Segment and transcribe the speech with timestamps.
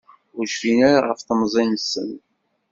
[0.37, 2.11] Ur cfin ara ɣef temẓi-nsen.